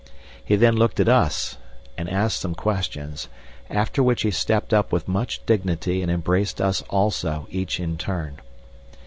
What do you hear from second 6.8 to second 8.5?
also each in turn.